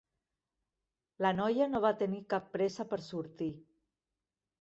[1.25, 3.51] La noia no va tenir cap pressa per sortir.